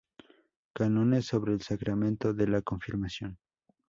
[0.73, 3.37] Cánones sobre el sacramento de la confirmación.